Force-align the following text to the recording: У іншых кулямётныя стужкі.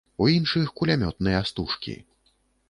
У 0.23 0.27
іншых 0.37 0.71
кулямётныя 0.79 1.43
стужкі. 1.51 1.95